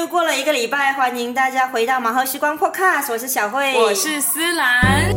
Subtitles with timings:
[0.00, 5.14] 又过了一个礼拜，欢迎大家回到马和时光 Podcast，我是小慧，我是思兰。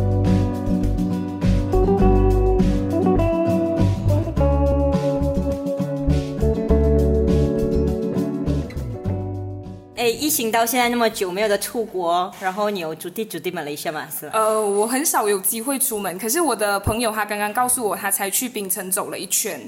[9.96, 14.06] 哎，疫情到现在那么久没有的出国，然后你有主地主地马来西亚吗？
[14.14, 14.32] 是吧？
[14.38, 19.58] 呃，我很少有机会出门，可是我的朋友他刚刚告诉我，他才去槟城走了一圈。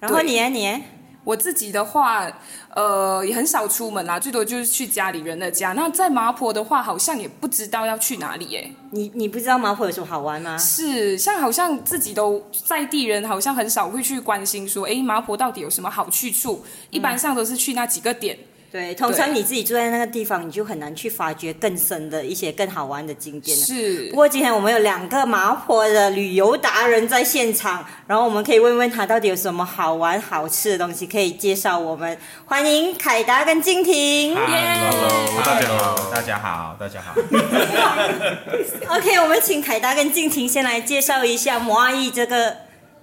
[0.00, 0.48] 然后你呢？
[0.48, 0.82] 你呢？
[1.24, 2.26] 我自己的话，
[2.74, 5.72] 呃，也很少出门啦，最多就是去家里人的家。
[5.72, 8.72] 那在麻坡的话，好像也不知道要去哪里耶。
[8.92, 10.56] 你你不知道麻坡有什么好玩吗？
[10.56, 16.64] 是，像好像自己都在地人，好像很少会去关心说，哎，麻坡到底有什么好去处？
[16.90, 18.38] 一般上都是去那几个点。
[18.70, 24.10] 对，通常你自己住在那个地方，你就很难去发掘更深的一些更好玩的景点是。
[24.10, 32.18] 不过今天我们有两个麻坡的旅游达人在现场，然后我们可以问问他到底有什么好玩好吃的东西可以介绍我们。
[32.44, 34.36] 欢迎凯达跟静婷。
[34.36, 37.14] Hello，大家好，大家好，大家好。
[38.96, 42.54] OK，我们请凯达跟静婷先来介绍一下摩阿义这个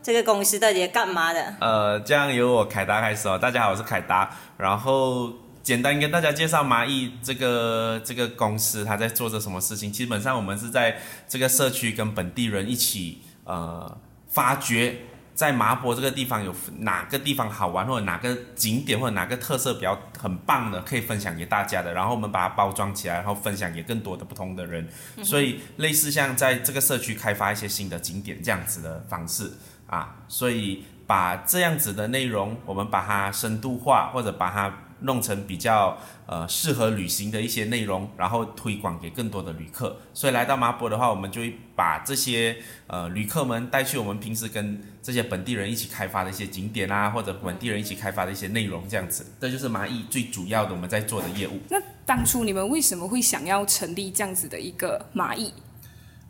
[0.04, 1.56] 这个公司到底干嘛的。
[1.60, 3.36] 呃，这样由我凯达开始哦。
[3.36, 5.34] 大家好，我是凯达，然后。
[5.66, 9.92] 简单跟大家介绍蚂蚁这个这个公司，它在做着什么事情。
[9.92, 14.96] 基本上我们是在这个社区跟本地人一起，呃，发掘
[15.34, 21.92] 在麻坡这个地方有哪个地方好玩，或者哪个景点或者哪个特色比较很棒的，可以分享给大家的。
[21.92, 24.88] 然后我们把它包装起来，然后分享给更多的不同的人。
[25.24, 29.52] 所以类似像在这个社区开发一些新的景点这样子的方式
[29.88, 34.72] 啊，所以把这样子的内容，我们把它深度化，或者把它。
[35.02, 39.98] 弄成比较呃适合旅行的一些内容，然后推广给更多的旅客。
[40.14, 49.26] 所以来到麻坡的话，我们就会把这些呃旅客们带去我们平时跟这些本地人一起开发的一些景点啊，或者本地人一起开发的一些内容，这样子。
[49.40, 51.60] 这就是蚂蚁最主要的我们在做的业务。
[51.70, 55.54] 那当初你们为什么会想要成立这样子的一个蚂蚁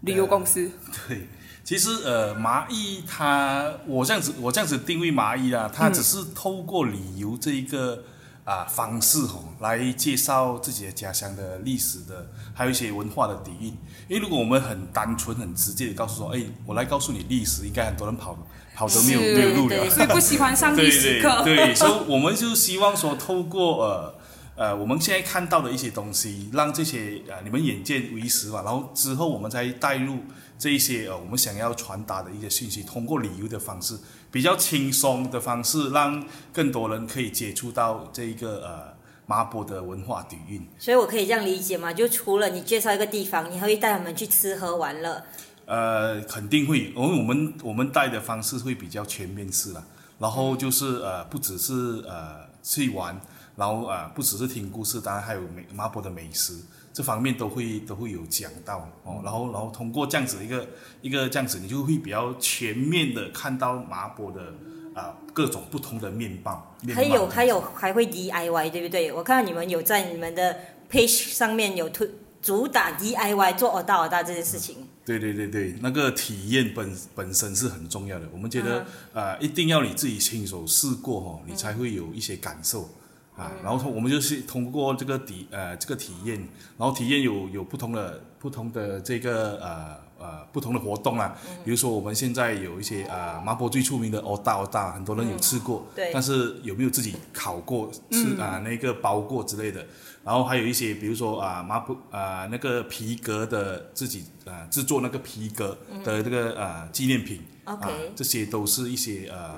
[0.01, 0.71] 旅游公司？
[1.07, 1.27] 对，
[1.63, 8.03] 其实呃蚂蚁它我这样子我这样子定位蚂蚁啊，它只是透过旅游这一个。
[8.45, 13.67] 啊，方式哦，来介绍自己的家乡的历史的，还有一些文化的底蕴。
[14.07, 18.37] 因为如果我们很单纯、很直接的告诉说，哎，我来告诉你历史，应该很多人跑
[18.75, 21.43] 跑得没有没有路了，所以不喜欢上历史 课。
[21.43, 24.15] 对，所以我们就希望说，透过呃
[24.55, 30.19] 呃，我们现在看到的一些东西，让这些呃你们眼见为实嘛，然后之后我们再带入。
[30.57, 33.99] 这一些呃，我们想要传达的一些信息，通过旅游的方式，
[34.35, 38.93] 比较轻松的方式，让更多人可以接触到这一个呃
[39.25, 40.61] 麻坡的文化底蕴。
[40.77, 41.93] 所以我可以这样理解吗？
[41.93, 45.23] 就除了你介绍一个地方，你还会带他们去吃喝玩乐？
[45.65, 49.81] 呃，肯定会，因为我们我们带的方式会比较全面式了。
[50.19, 53.17] 然后就是呃，不只是呃去玩，
[53.55, 56.59] 然后呃不只是听故事，当然还有美麻坡的美食。
[56.95, 60.65] 这方面都会都会有讲到哦，然后然后通过这样子一个
[61.01, 64.53] 一个这样子，你就会比较全面的看到麻婆的
[64.93, 66.73] 啊各种不同的面貌。
[66.93, 69.11] 还有还有还会 DIY 对不对？
[69.11, 70.57] 我看到你们有在你们的
[70.89, 72.09] page 上面有推
[72.41, 74.87] 主打 DIY 做耳大耳大这件事情。
[75.03, 78.25] 对对对对，那个体验本本身是很重要的。
[78.31, 82.89] 我们觉得啊，一定要你自己亲手试过哦，你才会有一些感受。
[83.37, 86.37] 啊，然后通我们就是通过这个体呃这个体验，
[86.77, 91.35] 然后体验有有不同的不同的这个呃呃不同的活动啊，
[91.65, 99.85] 比如说我们现在有一些啊麻婆最出名的欧大欧大，很多人有吃过，对，但是有没有自己烤过吃啊那个包过之类的，
[100.23, 109.55] 然后还有一些比如说啊麻婆啊那个皮革的自己啊制作那个皮革的这个啊纪念品，OK，这些都是一些呃。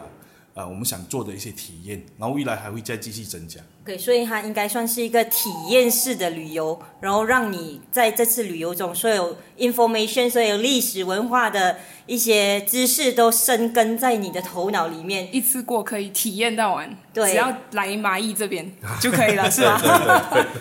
[0.57, 3.61] 呃，我们想做的一些体验，然后未来还会再继续增加。
[3.85, 16.97] 对，所以它应该算是一个体验式的旅游，然后让你在这次旅游中，所有 information、所有历史文化的一些知识都生根在你的头脑里面，一次过可以体验到完。
[17.13, 18.67] 对，只要来蚂蚁这边
[18.99, 19.79] 就可以了，是吧？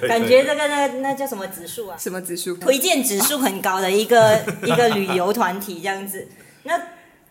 [0.06, 1.96] 感觉这个那那叫什么指数啊？
[1.98, 2.54] 什么指数？
[2.58, 6.28] 推荐指数很高的一个一个旅游团体这样子。
[6.64, 6.78] 那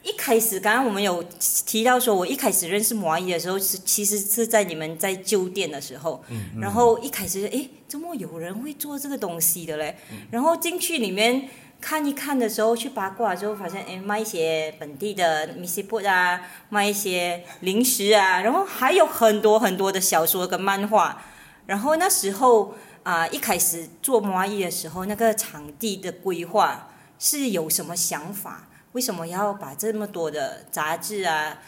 [0.05, 1.23] 一开始，刚刚我们有
[1.65, 9.95] 提到说，我一开始认识摩伊的时候是其实是在你们在旧店的时候，嗯然后一开始哎，怎么有人会做这个东西的嘞？
[10.29, 11.49] 然后进去里面
[11.81, 21.19] 看一看的时候，去八卦之后发现，哎，卖一些本地的米西布啊，卖一些零食啊，然后还有很多很多的小说跟漫画。
[21.65, 28.67] 然后那时候啊，一开始做摩伊的时候，那个场地的规划是有什么想法？
[28.95, 31.59] 为什么要把这么多的杂志啊、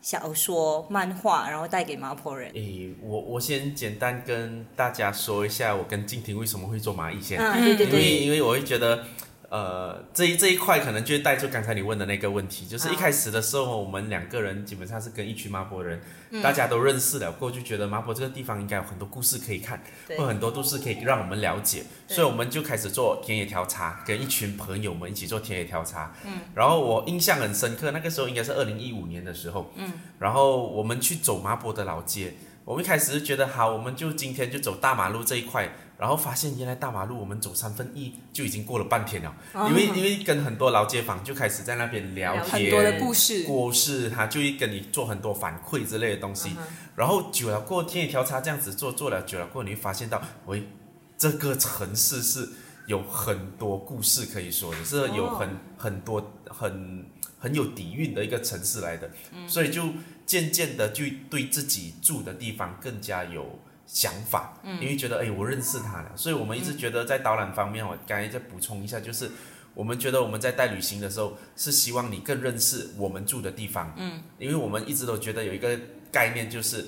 [0.00, 2.48] 小说、漫画，然后带给麻坡人？
[2.52, 7.40] 诶，我我先简单跟大家说一下，我跟静婷为什么会做蚂蚁先。
[7.40, 9.04] 嗯，对对因为，因为我会觉得，
[9.48, 16.00] 呃，这一这一块可能就带出刚才你问的那个问题，就是一开始的时候，我们两个人基本上是跟一群麻坡人，
[16.30, 16.42] 嗯。
[16.42, 20.18] 大家都认识了，过后就觉得麻坡这个地方应该有很多故事可以看，对。
[20.18, 26.12] 或很多都是可以让我们了解，所以我们就开始做田野调查，跟一群朋友们一起做田野调查。
[26.24, 32.34] 嗯，然后我印象很深刻，那个时候应该是二零一五年的时候，嗯，然后我们去走麻坡的老街。
[32.64, 39.34] 我们一开始是觉得好，我们就今天就走大马路这一块，然后发现原来大马路我们走三分一就已经过了半天了，
[39.68, 46.54] 因为因为跟很多老街坊就开始在那边聊聊天，很多的故事，故事，他就会跟你做很多反馈之类的东西。
[46.94, 50.68] 然后久了过后田野调查这样子做做了久了过后，你会发现到，喂，
[51.16, 52.46] 这个城市是
[52.86, 55.48] 有很多故事可以说的，是有很、
[55.78, 57.06] 很多很
[57.38, 59.10] 很有底蕴的一个城市来的，
[59.46, 59.82] 所以就
[60.26, 63.58] 渐渐的就对自己住的地方更加有。
[63.86, 69.30] 想法，因为觉得哎，我认识他了，所以我们一直觉得在导览方面，我刚才再补充一下，就是
[69.74, 75.78] 我们觉得我们在带旅行的时候，是希望你更认识我们住的地方，嗯，因为我们一直都觉得有一个
[76.10, 76.86] 概念，就是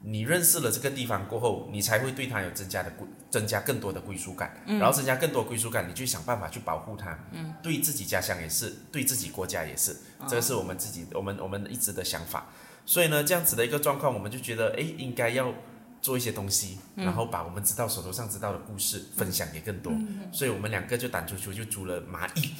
[0.00, 9.94] 你认识了这个地方过后，你才会对它有增加的归，增加更多的归属感，然后增加更多归属感，你就想办法去保护它，嗯，对自己家乡也是，对自己国家也是，
[10.26, 12.48] 这个是我们自己，我们我们一直的想法，
[12.84, 15.54] 所以呢，这样子的一个状况，我们就觉得，哎，应该要。
[16.02, 19.92] 做一些东西，然后把我们知道手头上知道的故事分享给更多，
[20.32, 22.52] 所以我们两个就胆出出就租了蚂蚁。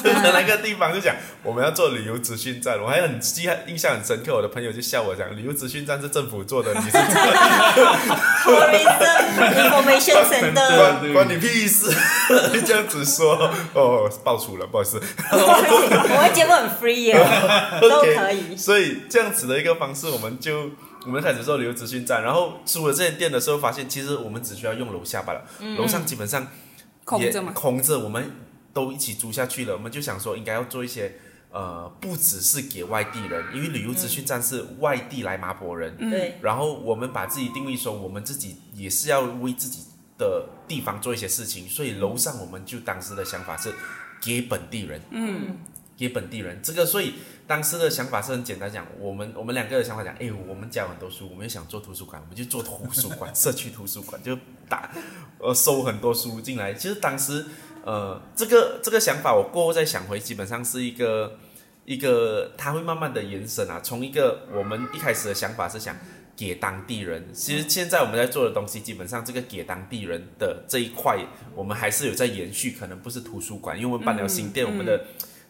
[0.00, 6.96] 的 那个地方，就讲我们要做旅游资讯站，我还很记印象很深刻，我的朋友就笑我讲，旅游资讯站是政府做的，你是
[8.44, 9.18] Tourism
[9.58, 10.54] Information Center，
[11.02, 11.92] 关关你屁事，
[12.64, 15.02] 这样子说哦，爆出了，不好意思。
[15.32, 17.14] 我们节目很 free 耶，
[17.80, 18.56] 都可以。
[18.56, 20.70] 所以这样子的一个方式，我们就
[21.08, 25.42] 我们开始做旅游资讯站，然后出了这些店的时候，发现其实我们只需要用楼下罢了，
[25.78, 26.48] 楼上基本上也
[27.02, 28.30] 空着嘛，空着，我们
[28.74, 29.72] 都一起租下去了。
[29.72, 31.14] 我们就想说，应该要做一些
[31.50, 39.84] 呃，不只是给外地人，因为旅游资讯站是外地来麻坡人，对，然后我们把自己定位说，我们自己也是要为自己
[40.18, 43.72] 的地方做一些事情，所以楼上我们就当时的想法是
[44.20, 45.56] 给本地人，嗯，
[45.96, 46.60] 给本地人。
[46.62, 47.14] 这个，所以
[47.48, 54.90] 当时的想法是很简单讲，我们我们两个的想法讲，哎，我们家有很多书，我们也想做图书馆，我们就做图书馆， 社区图书馆，就打
[55.40, 56.74] 呃收很多书进来。
[56.74, 57.44] 其实当时
[57.84, 61.38] 呃这个这个想法，我过后再想回，基本上是一个
[61.86, 65.96] 一个，它会慢慢的延伸啊，从一个我们一开始的想法是想。
[66.38, 71.18] 给当地人，其实现在我们在做的东西，基本上这个给当地人的这一块，
[71.52, 75.04] 我们还是有在延续，可能不是图书馆，因为我们搬了新店，我们的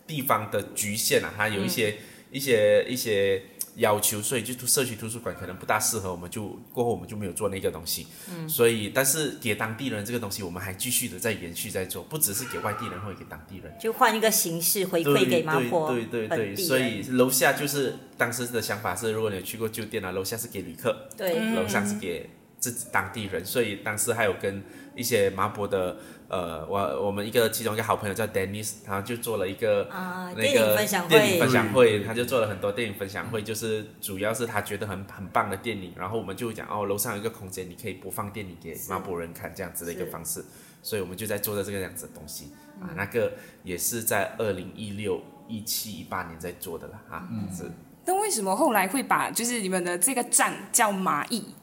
[0.09, 1.99] 地方的局限啊，它有一些、
[2.33, 3.43] 一些一些
[3.77, 8.09] 要求，所以就社区图书馆可能不大适合，我们就过后我们就没有做那个东西。
[8.29, 13.73] 嗯，所以但是给当地人这个东西，我们还继续的在延续在做，不只是给外地人或者给当地人。
[13.81, 22.29] 就换一个形式回馈给麻坡对对对所以楼下就是当时的想法是，如果你去过旧店啊，楼下是给旅客，对楼上是给
[22.59, 24.63] 自己当地人，所以当时还有跟
[24.95, 25.97] 一些麻坡的
[26.29, 31.09] 呃，我我们一个其中一个好朋友叫 Dennis，他就做了一个啊，那电影个分享会。
[31.09, 40.45] 电影分，享会，他就做了很多电影分享会，就是主要是他觉得很很棒的电影，然后我们就讲哦，楼上有一个空间，你可以播放电影给麻坡人看这样子的一个方式，
[40.83, 42.53] 所以我们就在做的这个样子的东西。
[42.81, 47.71] 啊，那个也是在二零一六、一七、一八年在做的了啊，是。
[48.05, 51.55] 那为什么后来会把就是你们的这个站叫蚂蚁？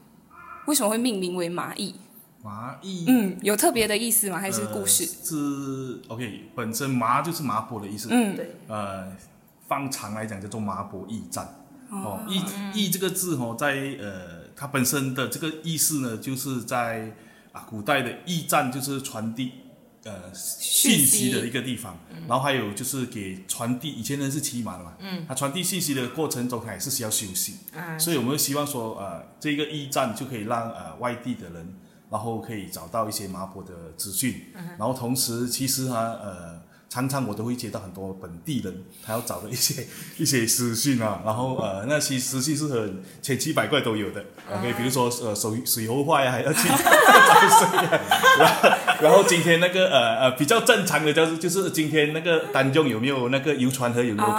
[0.66, 1.94] 为什么会命名为麻蚁？
[2.42, 4.38] 麻蚁，嗯，有特别的意思吗？
[4.38, 5.04] 还是呃故事？
[5.04, 9.12] 是 OK，本身麻就是麻婆的意思，嗯，对，呃，
[9.66, 11.44] 放长来讲叫做麻婆驿站。
[11.90, 12.42] 哦，驿
[12.74, 17.12] 驿这个字哦，在呃，它本身的这个意思呢，就是在
[17.52, 19.52] 啊古代的驿站就是传递
[20.06, 21.06] 呃信息。
[21.06, 21.98] 息的一个地方，
[22.28, 31.74] 然后还有就是给传递，以前人是骑马的嘛，嗯，他传递信息的过程中，他也是需要休息，啊，所以我们希望说，呃，这个驿站就可以让呃外地的人，
[32.10, 36.55] 然后可以找到一些麻婆的资讯，然后同时其实他呃，
[36.88, 46.86] 常常我都会接到很多本地人他要找的一些一些私信啊，然后呃那些私信是很千奇百怪都有的，OK，比如说呃水水喉坏啊，还要去找水
[47.78, 48.00] 啊，
[48.38, 54.34] 然后然后今天那个呃呃比较正常的就是就是今天那个丹中有没有那个游船河有没有开，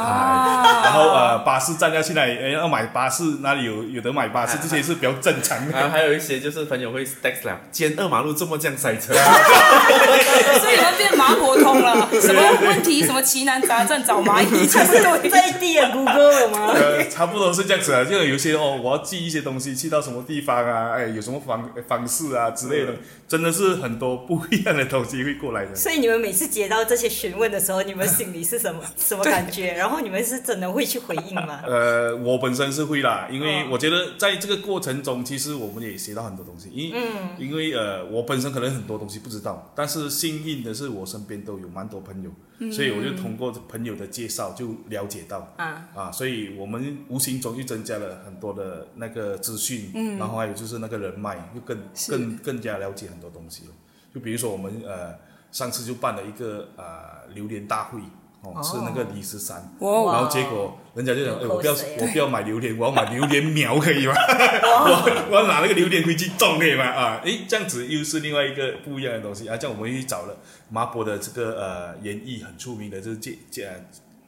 [0.84, 5.74] 然后呃巴士站要去哪里，呃要买巴士哪里有有得买巴士，这些是比较正常的。
[5.74, 9.14] 还有还有一些就是朋友会 text 了，今天二马路这么这样塞车，
[10.60, 15.30] 所以你们变麻婆通了，什问题，什么奇难杂症找蚂蚁，就是对。
[15.30, 16.68] 在地的谷歌了吗？
[16.74, 22.94] 呃，差不多是这样子啊，就有些哦，我要寄一些东西寄到什么地方啊，哎，有什么方方式啊之类的，
[23.28, 25.76] 真的是很多不一样的东西会过来的。
[25.76, 29.74] 所以你们每次接到这些询问的时候，你们心里是什么 什么感觉？
[29.74, 31.62] 然后你们是真的会去回应吗？
[31.68, 36.70] 呃，我本身是会啦，因为哦我觉得在这个过程中，其实我们也学到很多东西。
[36.74, 42.27] 因、嗯因为呃，我本身可能很多东西不知道，但是幸运的是我身边都有蛮多朋友，
[42.60, 53.72] 嗯所以我就通过朋友的介绍就了解到啊，啊，所以我们无形中就增加了很多的那个资讯，嗯，然后还有就是那个人脉，就更更更加了解很多东西了。
[54.14, 55.16] 就比如说我们呃
[55.52, 58.00] 上次就办了一个呃榴莲大会。
[58.44, 64.14] 哦，吃那个李十三，哇然后结果人家就讲，哎，我不要我不要买榴莲， 我要买榴莲苗，可以吗？
[64.16, 66.86] 我我要拿那个榴莲回去种，可以吗？
[66.86, 69.58] 啊，哎，这样子又是另外一个不一样的东西啊。
[69.58, 70.38] 这样我们去找了
[70.70, 73.64] 麻坡的这个呃园艺很出名的，就是这这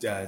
[0.10, 0.28] 呃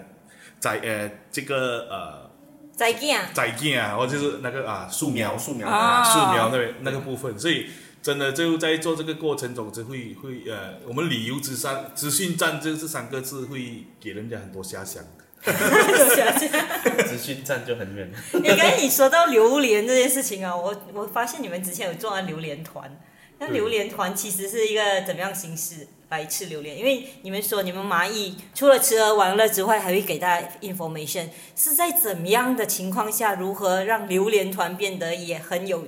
[0.60, 2.30] 在呃这个呃
[2.76, 3.20] 再见。
[3.34, 7.68] 栽茎啊，或者就是那个啊树苗树苗啊啊树苗那边那个部分，所以。
[8.02, 15.04] 真的就在做这个过程中，就会会呃，我们旅游之三资讯站这这三个字会给人家很多遐想。
[17.08, 18.12] 资讯站就很远。
[18.34, 23.00] 你刚才你说到榴莲这件事情啊，我我发现你们之前有做完榴莲团，
[23.40, 26.78] 那榴莲团其实是一个怎么样形式来吃榴莲？
[26.78, 35.88] 因为你们说你们蚂蚁除了吃喝玩乐之外，还会给大家 information，是在怎么样的情况下，如何让榴莲团变得也很有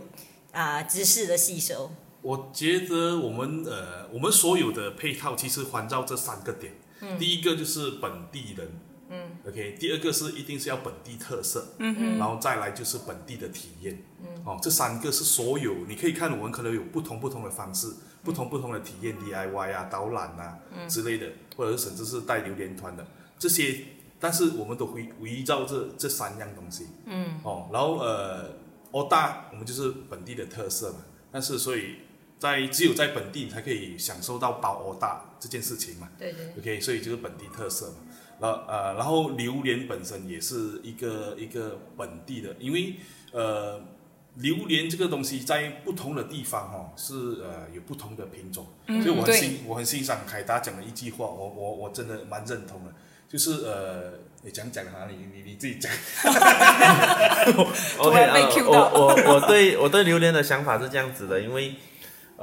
[0.51, 1.91] 啊、知识的吸收？
[2.23, 6.73] 我觉得我们呃，我们所有的配套其实环绕这三个点。
[7.01, 9.75] 嗯、第一个就是本地人，嗯，OK。
[9.77, 21.27] 第二个是一定是要本地特色，嗯然后再来就是本地的体验，嗯，哦，这三个是所有你可以看，我们可能有不同不同的方式，不同不同的体验，DIY 啊、导览啊、之类的，
[21.57, 23.05] 或者是甚至是带榴莲团的。
[23.37, 23.83] 这些，
[24.17, 28.49] 但是我们都围围绕这这三样东西，嗯，哦，然后呃，
[28.91, 30.99] 欧大我们就是本地的特色嘛，
[31.29, 31.95] 但是所以
[32.43, 36.09] 在只有在本地才可以享受到包欧大这件事情嘛。
[36.19, 37.95] 对对，OK，所以就是本地特色嘛。
[38.41, 42.95] 然后呃，然后榴莲本身也是一个一个本地的，因为
[43.31, 43.81] 呃，
[44.35, 52.91] 榴莲这个东西在不同的地方哦是呃有不同的品种，所以我很对欣我很欣赏凯达讲的一句话，我我我真的蛮认同的，
[53.29, 55.89] 就是呃，你讲讲哪里你你自己讲。
[57.55, 57.63] 我
[58.93, 61.75] 我我对我对榴莲的想法是这样子的，因为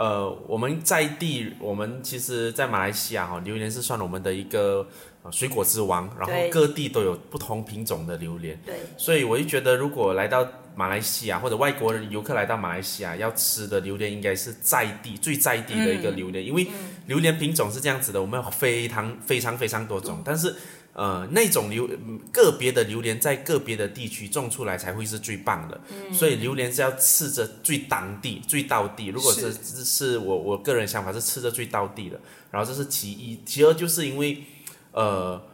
[0.01, 4.87] 呃我们在地，我们其实，在马来西亚哈、榴莲是算我们的一个、
[5.23, 16.67] 呃、水果之王，然后各地都有不同品种的榴莲，对，所以我就觉得，如果来到马来西亚或者外国人游客来到马来西亚，要吃的榴莲应该是在地最在地的一个榴莲，因为
[17.07, 20.57] 榴莲品种是这样子的，我们有非常非常非常多种，但是
[20.93, 25.81] 呃那种榴嗯个别的榴莲在个别的地区种出来才会是最棒的，
[26.13, 32.21] 所以榴莲是要吃着最当地最道地，如果是是是我我个人想法是吃着最道地的，
[32.51, 34.45] 然后这是其一，其二就是因为
[34.93, 35.50] 呃。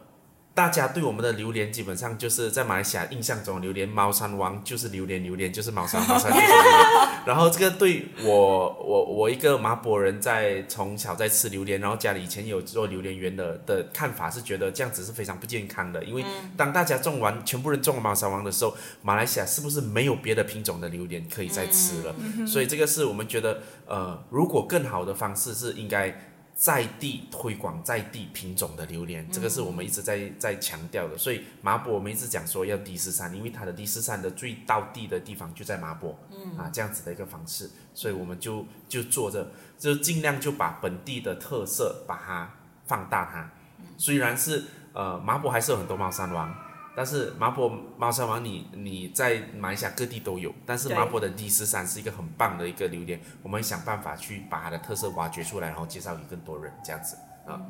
[0.57, 7.09] 大家对我们的榴莲基本上就是在马来西亚印象中，榴莲猫山王就是榴莲，榴莲就是猫山，猫山就是榴莲。
[7.27, 16.25] 然后这个对我我我一个麻坡人在从小在吃榴莲，然后家里以前有做榴莲园的的看法是觉得这样子是非常不健康的，因为
[16.57, 22.15] 当大家种完全部人种了猫山王的时候，马来西亚是不是没有别的品种的榴莲可以再吃了？
[22.47, 26.26] 所以这个是我们觉得呃，如果更好的方式是应该。
[26.57, 31.15] 在地推广在地品种的榴莲，这个是我们一直在在强调的。
[31.15, 42.51] 所以麻坡我们一直讲说要第十三，因为它的第十三的最到地的地方就在麻坡，嗯啊这样子的一个方式，所以我们就就做着，就尽量就把本地的特色把它
[42.87, 43.51] 放大它。
[43.95, 46.51] 虽然是呃麻坡还是有很多猫山王，
[46.97, 57.61] 但是麻婆猫山王你你在马来西亚各地都有，但是对麻婆的第十三是一个很棒的一个榴莲，我们想办法去把它的特色挖掘出来，然后介绍给更多人这样子啊。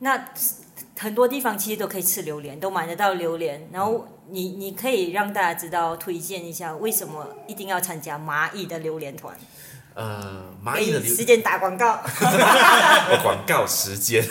[0.00, 0.28] 那
[0.98, 3.68] 很多地方其实都可以吃榴莲，都买得到榴莲。
[3.72, 9.38] 然后你你可以让大家知道，推荐一下为什么一定要参加蚂蚁的榴莲团。
[9.94, 11.94] 呃，蚂蚁的榴时间打广告。
[12.02, 14.22] 哦广告时间，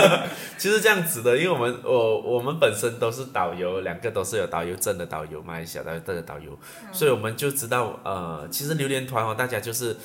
[0.58, 6.58] 其实这样子的，因为我们我我们本身都是导游，两个都是有导游证的导游，马来西亚的的导游，
[6.92, 9.96] 所以我们就知道，呃，其实榴莲团哦，大家就是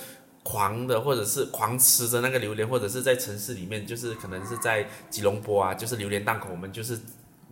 [0.44, 7.00] 狂的，或者是狂吃着那个榴莲，或者是在城市里面，就是可能是在吉隆坡啊，就是榴莲档口，我们就是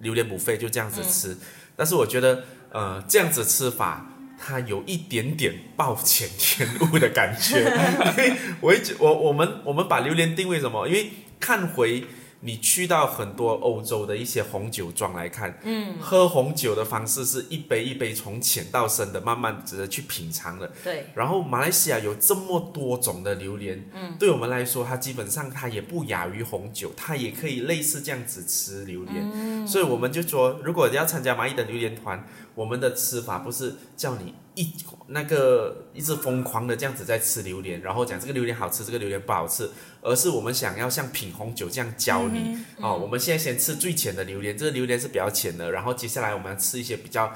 [0.02, 1.36] 榴莲补费就这样子吃，
[1.76, 4.06] 但是我觉得，呃，这样子吃法。
[4.38, 7.60] 它有一点点暴殄天物的感觉，
[8.18, 10.88] 因为我一直我我们我们把榴莲定位什么？
[10.88, 12.04] 因为看回
[12.42, 20.72] 你去到很多欧洲的一些红酒庄来看，嗯，喝红酒的方式是一杯一杯从浅到深的，慢慢值得去品尝的。
[20.84, 29.68] 对，然后马来西亚有这么多种的榴莲，嗯，对我们来说，它基本上它也不亚于红酒，它也可以类似这样子吃榴莲。
[29.68, 32.24] 所以我们就说，如果要参加蚂蚁的榴莲团，
[32.58, 34.74] 我们的吃法不是叫你一
[35.10, 39.70] 那个一直疯狂的这样子在吃榴莲，然后讲这个榴莲好吃，这个榴莲不好吃，
[40.02, 42.58] 而是我们想要像品红酒这样教你。
[42.82, 47.32] 哦，我们现在先吃最浅的榴莲，这个榴莲是比较浅的，然后接下来我们要吃一些比较。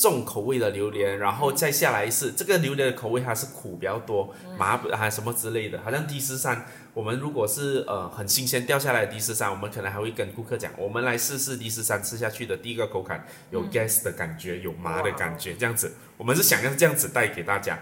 [0.00, 5.80] 重口味的榴莲，然后再下来是这个榴莲的口味，它是苦比较多，麻还什么之类的。
[5.82, 6.64] 好像第四山，
[6.98, 17.78] 我们如果是呃很新鲜掉下来的第四山，我们可能还会跟顾客讲，我们来试试第士三吃下去的第一个口感有 gas 的感觉，有麻的感觉，这样子，我们是想要这样子带给大家。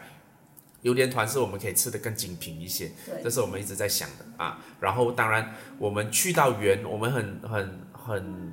[0.82, 2.90] 榴莲团是我们可以吃的更精品一些，
[3.24, 4.58] 这是我们一直在想的啊。
[4.80, 8.52] 然后当然我们去到园，我们很很很。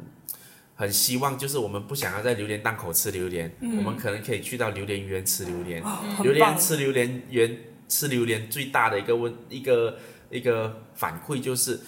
[0.76, 5.84] 很希望就是我们不想要在榴莲档口吃榴莲，我们可能可以去到榴莲园吃榴莲。
[6.24, 10.00] 榴莲吃榴莲园吃榴莲最大的一个问一个
[10.34, 11.80] 一个反馈就是，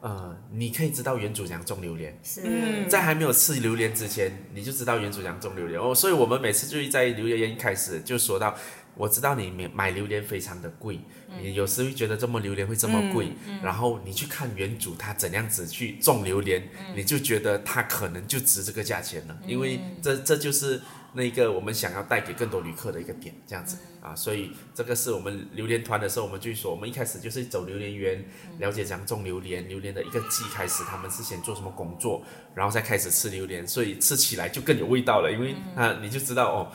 [0.00, 2.16] 呃，你可以知道原主怎样种榴莲。
[2.22, 2.42] 是，
[2.88, 5.94] 在还没有吃榴莲之前，你就知道原主怎样种榴莲哦。
[5.94, 8.56] 所以我们每次就是在榴莲园一开始就说到。
[8.98, 10.98] 我知道你买买榴莲非常的贵，
[11.42, 13.28] 你有时会觉得这么榴莲会这么贵，
[13.62, 20.80] 然后你去看原主他怎样子去种榴莲，你就觉得他可能就值这个价钱了，因为这这就是
[21.16, 23.78] 那个我们想要带给更多旅客的一个点，这样子。
[24.00, 28.24] 啊，所以这个是我们榴莲团的时候，我们就说我们一开始就是走榴莲园，
[28.58, 32.22] 了解怎样种榴莲，榴莲的一个季开始，他们是先做什么工作，
[32.54, 36.72] 然后再开始吃榴莲，所以吃起来就更有味道了，因为啊你就知道哦。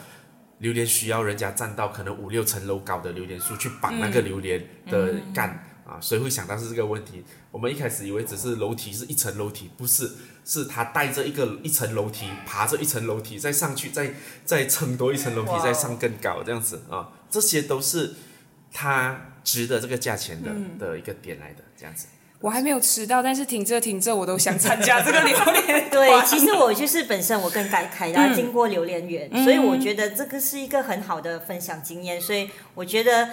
[0.60, 5.50] 榴莲需要人家站到可能五六层楼高的榴莲树去绑那个榴莲的干
[5.84, 7.24] 啊，谁会想到是这个问题？
[7.50, 10.08] 我们一开始以为只是楼梯是一层楼梯，不是，
[10.44, 18.16] 是他带着一个一层楼梯，爬着一层楼梯再上去，再再撑多一层楼梯再上更高这样子啊，这些都是
[18.72, 22.08] 他值得这个价钱的的一个点来的这样子。
[22.40, 25.90] 我还没有吃到，但是停着停着我都想参加这个榴莲。
[25.92, 32.20] 对，其实我就是本身我跟凯凯达经过榴莲园，所以我觉得这个是一个很好的分享经验。
[32.20, 33.30] 所以我觉得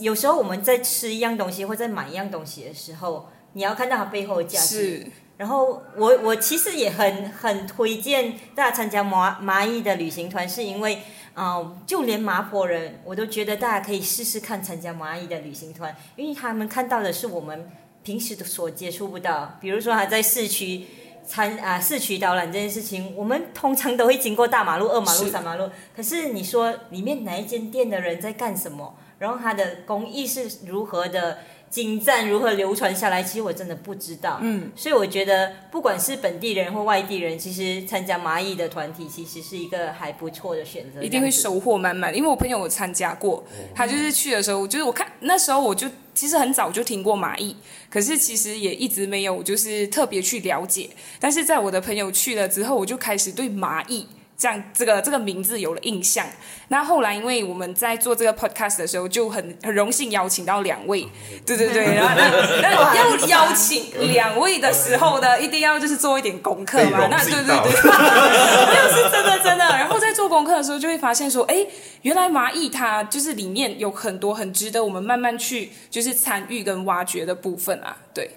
[0.00, 5.06] 有时候我们在吃一样东西或在买一样东西的时候，你要看到它背后的价值。
[5.40, 10.98] 然后我我其实也很很推荐大家参加麻蚂蚁的旅行团，是因为
[11.34, 17.70] 嗯，就连麻婆人我都觉得大家可以试试看参加蚂蚁的旅行团，因为他们看到的是我们。
[18.02, 20.86] 平时的所接触不到，比如说他在市区
[21.22, 25.68] 参啊市区导览这件事情，我们通常都会经过大马路、二马路、三马路。
[25.94, 31.40] 可是你说里面哪一间店的人在干什么，然后他的工艺是如何的？
[31.70, 33.22] 精湛如何流传下来？
[33.22, 34.40] 其实我真的不知道。
[34.42, 41.00] 嗯，所以我觉得不管是本地人或外地人，其实参加蚂蚁的团体其实是一个还不错的选择。
[41.00, 47.54] 一定会收获满满，因为我朋友有参加过，他就是去的时候，就是我看那时候我就其实很早就听过蚂蚁，
[47.88, 50.90] 可是其实也一直没有就是特别去了解。
[51.20, 54.08] 但是在我的朋友去了之后，我就开始对蚂蚁。
[54.40, 56.26] 这样，这个这个名字有了印象。
[56.68, 61.06] 那后来，因为我们在做这个 podcast 的时候，就很很荣幸邀请到两位，
[61.44, 61.94] 对对对。
[61.94, 62.14] 然后，
[62.62, 67.06] 那 要邀请两位的时候呢，一定要就是做一点功课嘛。
[67.10, 69.64] 那对对对，那 是真的真的。
[69.64, 71.66] 然后在做功课的时候，就会发现说，哎，
[72.00, 77.94] 原来蚂蚁它就是里面有很多很值得我们慢慢去就是参与跟挖掘的部分啊。
[78.14, 78.30] 对。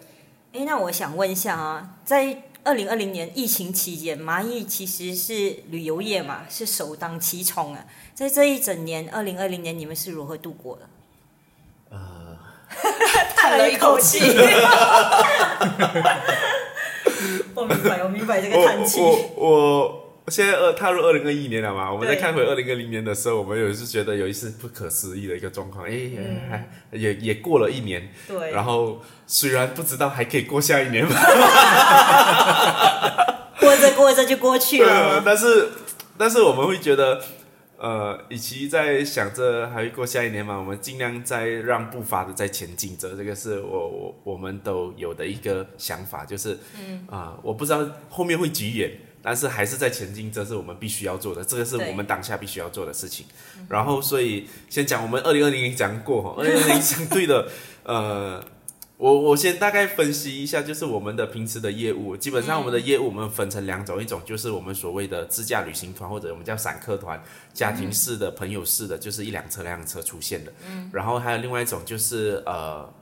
[0.53, 7.85] 哎，那我想问一下啊，在二零二零年疫情期间，蚂蚁其实是旅游业嘛，是首当其冲啊。
[8.13, 10.89] 在这一整年，二零二零年你们是如何度过的？
[11.89, 12.37] 呃，
[13.35, 14.19] 叹了一口气。
[17.55, 18.99] 我明白，我明白这个叹气。
[19.01, 20.02] 我我。
[20.33, 21.93] 现在二踏入二零二一年了嘛？
[21.93, 28.49] 我们再看回二零二零年的时候，我们有一次觉得有一次不可思议的一个状况，哎，也也过了一年，对。
[28.51, 31.05] 然后虽然不知道还可以过下一年，
[33.59, 35.21] 过着过着就过去了。
[35.23, 35.69] 但是
[36.17, 37.21] 但是我们会觉得，
[37.77, 43.15] 呃，与其在想着还会过下一年嘛，我们尽量在让步伐的在前进着。
[43.15, 48.89] 这个是我我我们都有的一个想法，就是嗯啊，我不知道后面会几远。
[49.23, 53.25] 但是还是在前进，这是我们必须要做的，这个是我们当下必须要做的事情。
[53.69, 57.47] 然后，所以先讲我们二零二零年讲过哈， 二零二零相对的，
[57.83, 58.43] 呃，
[58.97, 70.51] 我我先大概分析一下，就是我们的平时的业务，基本上我们的业务我们分成两种，一种就是我们所谓的自驾旅行团，或者我们叫散客团，家庭式的、朋友式的，就是一辆车、两辆车出现的。
[70.67, 70.89] 嗯。
[70.91, 72.93] 然后还有另外一种就是呃。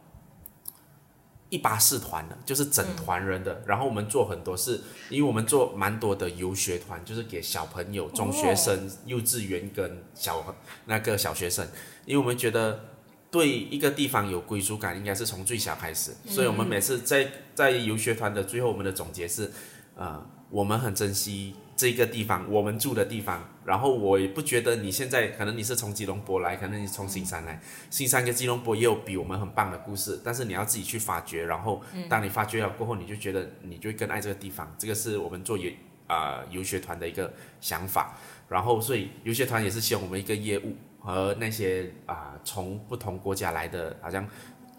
[1.51, 3.61] 一八四团的，就是整团人的。
[3.67, 11.67] 然后我们做很多事，因为我们做蛮多的游学团，就是给小朋友、中学生、幼稚园跟小那个小学生，
[12.05, 12.85] 因为我们觉得
[13.29, 16.11] 对一个地方有归属感，应该是从最小开始。
[16.25, 19.51] 所以我们每次在在游学团的最后，我们的总结是，
[19.95, 23.47] 呃，我们很珍惜这个地方，我们住的地方。
[23.63, 31.45] 然后我也不觉得你现在可能你是从吉隆坡来，可能你从新山来，新山跟吉隆坡也有比我们很棒的故事，但是你要自己去发掘。
[31.45, 34.73] 然后当你发掘了过后，你就觉得你就会更爱这个地方。
[34.79, 35.69] 这个是我们做游
[36.07, 38.17] 啊、游学团的一个想法。
[38.49, 44.27] 然后所以游学团也是希望我们一个业务和那些啊、从不同国家来的，好像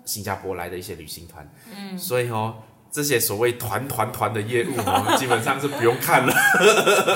[0.04, 2.56] 新加坡来的一些旅行团，嗯，所以哦。
[2.92, 6.32] 这些所谓团团团的业务 我们，基本上是不用看了，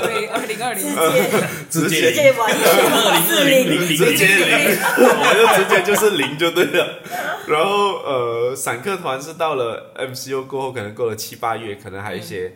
[0.06, 0.82] 对，二零二零。
[1.68, 3.86] 直接直接直接完全四零。
[3.86, 7.02] 直接零，我们就直接就是零就对了。
[7.46, 12.54] 然后呃，散客团是到了 MCU 过后，可能过了七八月，可能还有一些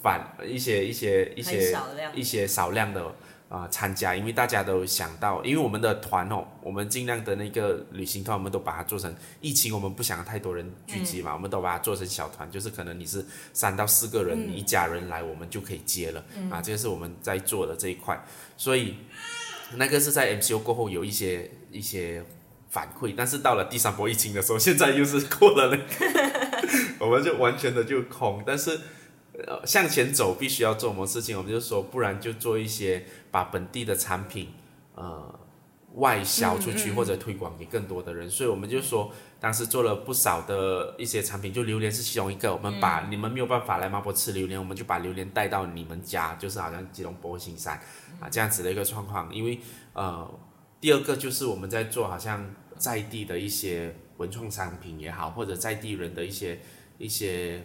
[0.00, 2.12] 反一些一些一些少量。
[2.14, 3.02] 一些少量的
[3.50, 18.24] 啊、参加，因为大家都想到，因为我们的团哦，我们尽量的那个旅行团，我们都把它做成疫情，我们不想太多人聚集嘛，我们都把它做成小团，就是可能你是三到四个人，你一家人来，我们就可以接了、啊，这个是我们在做的这一块，
[18.56, 18.98] 所以
[19.74, 22.24] 那个是在 MCO 过后有一些一些
[22.68, 28.78] 反馈，但是到了第三波疫情的时候，现在又是过了那个， 我们就完全的就空，但是。
[29.46, 31.36] 呃，向前走必须要做什么事情？
[31.36, 34.48] 我们就说，不然就做一些把本地的产品，
[34.94, 35.38] 呃，
[35.94, 38.28] 外销出去或者推广给更多的人。
[38.28, 42.52] 所以我们就说，当时做了不少的一些产品，就榴莲是其中一个。
[42.52, 47.80] 我们把你们没有办法来麻坡吃榴莲，我们就把榴莲带到你们家，就是好像吉隆坡、新山
[48.20, 49.34] 啊这样子的一个状况。
[49.34, 49.58] 因为
[49.94, 50.28] 呃，
[50.80, 56.60] 第二个就是我们在做好像在地的一些文创商品也好，或者在地人的一些
[56.98, 57.64] 一些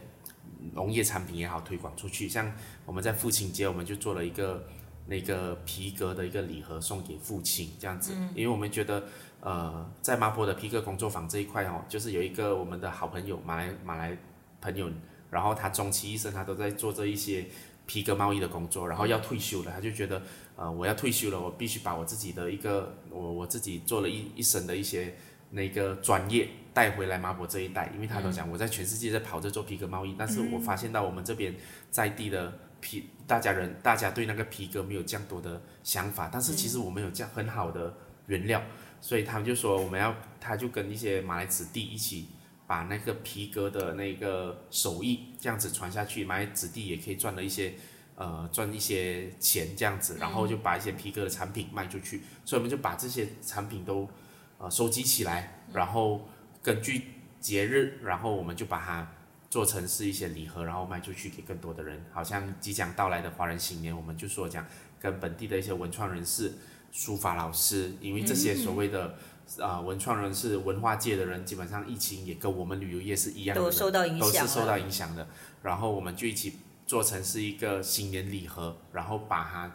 [0.74, 2.28] 农业产品也好推广出去。
[2.28, 2.52] 像
[2.86, 4.66] 我们在父亲节，我们就做了一个
[5.08, 9.04] 那个皮革的一个礼盒送给父亲这样子，因为我们觉得
[9.42, 14.18] 呃，在麻坡的皮革工作坊这一块哦，就是有一个我们的好朋友马来马来
[14.60, 14.90] 朋友，
[15.30, 17.46] 然后他终其一生他都在做这一些
[17.86, 20.22] 皮革贸易的工作，然后要退休了，他就觉得
[20.56, 25.16] 呃我要退休了，我必须把我自己的一个我我自己做了一一生的一些
[25.56, 31.56] 那个专业带回来麻坡这一带，因为他都讲我在全世界在跑着做皮革贸易，但是我发现到我们这边
[31.90, 37.96] 在地的皮大家人大家对那个皮革没有这样多的想法，但是其实我们有这样很好的
[38.28, 38.62] 原料，
[39.02, 42.28] 所以他们就说我们要他就跟一些马来子弟一起。
[42.68, 47.76] 把那个皮革的那个手艺这样子传下去，马来子弟也可以赚了一些
[48.16, 54.10] 呃赚一些钱这样子，然后就把一些皮革的产品卖出去，所以我们就把这些产品都
[54.58, 56.28] 呃收集起来，然后
[56.62, 57.04] 根据
[57.40, 59.12] 节日，然后我们就把它
[59.50, 62.06] 做成是一些礼盒，然后卖出去给更多的人。
[62.12, 64.66] 好像即将到来的华人新年，我们就说讲
[65.00, 66.54] 跟本地的一些文创人士、
[66.92, 69.16] 书法老师，因为这些所谓的。
[69.62, 74.48] 啊、文创人士、文化界的人，基本上疫情也跟我们旅游业是一样的，都受到影响都。
[74.48, 75.28] 是受到影响的。
[75.62, 79.72] 然后我们就一起做成是一个新年礼盒，然后把它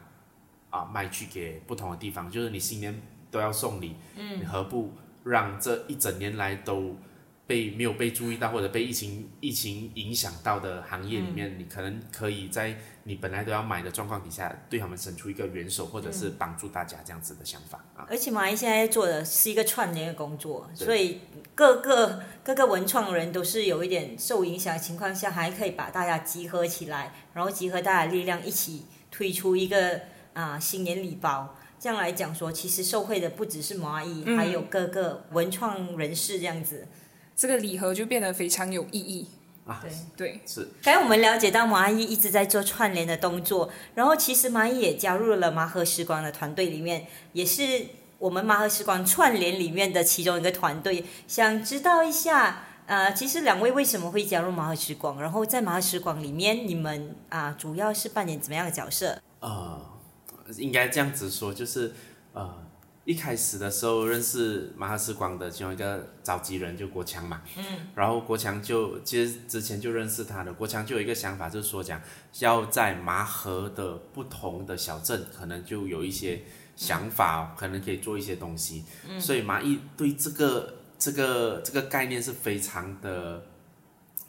[0.71, 2.29] 啊卖去给不同的地方。
[2.29, 4.93] 就是你新年都要送礼，嗯，你何不
[5.25, 6.97] 让这一整年来都
[7.47, 18.07] 被没有被注意到或者被疫情疫情影响到的行业里面，你可能可以在你本来都要买的状况底下，对他们伸出一个援手，或者是帮助大家这样子的想法啊。
[18.09, 21.21] 而且马来现在做的是一个串联的工作，所以
[21.55, 30.01] 各个各个文创人都是有一点受影响的情况下，还可以把大家集合起来，然后集合大家的力量一起推出一个
[30.35, 31.57] 啊、新年礼包。
[31.81, 36.87] 这样来讲说，其实受惠的不只是蚂蚁，嗯还有各个文创人士这样子。
[37.35, 39.27] 这个礼盒就变得非常有意义。
[39.65, 39.91] 啊，对。
[40.17, 47.87] 对，是刚才我们了解到蚂蚁一直在做串联的动作，然后其实蚂蚁也加入了麻和时光的团队里面，也是
[48.19, 51.07] 我们麻和时光串联里面的其中一个团队。
[51.27, 55.19] 想知道一下，呃，其实两位为什么会加入麻和时光？
[55.19, 59.19] 然后在麻和时光里面，你们啊、主要是扮演怎么样的角色？
[59.41, 59.81] 呃，
[60.59, 61.93] 应该这样子说，就是
[62.33, 62.67] 呃，
[63.05, 72.01] 一开始的时候认识马哈时光的其中一个召集人就国强嘛，嗯，然后国强就其实之前就认识他的，国强就有一个想法，就是说讲
[72.39, 76.43] 要在麻河的不同的小镇，可能就有一些
[76.77, 83.45] 想法，可能可以做一些东西，嗯，所以麻蚁对这个这个这个概念是非常的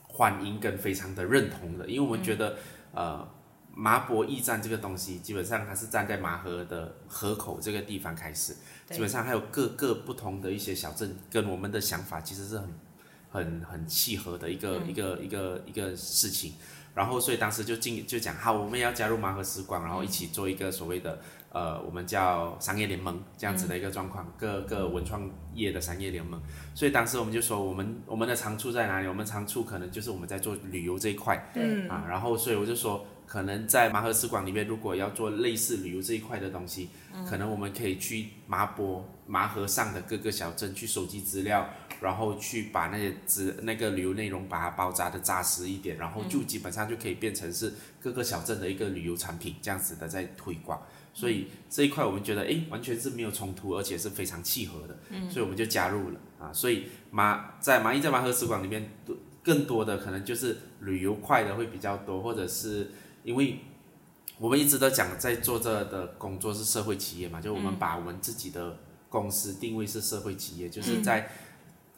[0.08, 2.58] 欢迎跟非常的认同的，因为我们觉得、
[2.94, 3.28] 呃。
[3.74, 8.56] 麻博驿站这个东西，基本上它是站在麻河的河口这个地方开始，
[8.90, 12.70] 基本上还有各个不同的一些小镇，跟我们的想法其实是很
[13.30, 16.54] 很很契合的一个、一个一个一个事情。
[16.94, 26.42] 然后所以当时就进就讲好，我们要加入麻河时光，然后一起做一个所谓的呃，我们叫商业联盟这样子的一个状况，各个文创业的商业联盟。
[26.76, 29.08] 所以当时我们就说，我们我们的长处在哪里？
[29.08, 31.88] 我们长处可能就是我们在做旅游这一块，对。
[31.88, 36.90] 啊，然后所以我就说，可能在麻和时光里面，如果要做类似旅游这一块的东西，
[37.30, 41.70] 可能我们可以去麻波、麻河上的各个小镇去收集资料，
[42.02, 50.82] 然后去把那些资那个旅游内容把它包扎的扎实一点，然后就基本上就可以变成是各个小镇的一个旅游产品这样子的在推广。
[51.14, 56.52] 所以这一块我们觉得，诶，完全是没有冲突，而且是非常契合的，嗯所以我们就加入了啊。
[56.52, 58.90] 所以麻在麻衣在麻河时光里面，
[59.42, 62.92] 更多的可能就是旅游块的会比较多，或者是
[63.24, 63.60] 因为
[64.38, 68.78] 我们一直都讲在做这的工作是社会企业嘛，就我们把我们自己的
[69.10, 71.30] 公司定位是社会企业，就是在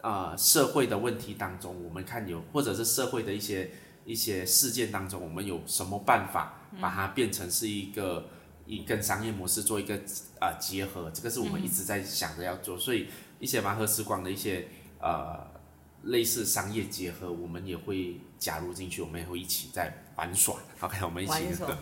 [0.01, 3.71] 呃社会的问题当中，我们看有或者是社会的一些
[4.05, 8.27] 一些事件当中，我们有什么办法把它变成是一个
[8.65, 9.95] 以跟商业模式做一个
[10.41, 13.07] 呃结合，这个是我们一直在想着要做，所以
[13.39, 14.67] 一些麻和时光的一些
[14.99, 15.47] 呃
[16.03, 20.55] 类似商业结合，我们也会加入进去，我们也会一起在玩耍。
[20.79, 21.33] OK，我们一起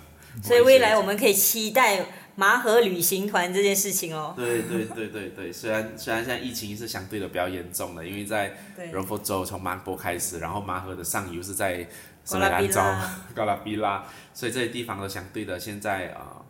[0.42, 4.34] 所以未来我们可以期待麻河旅行团这件事情哦。
[4.38, 11.86] 对对对对对，虽然虽然现在疫情是相对的比较严重的，因为在对柔佛州从麻波开始，然后麻河的上游是在
[12.24, 16.46] 斯高拉比里兰州拉、高拉比拉，所以这些地方都相对的现在呃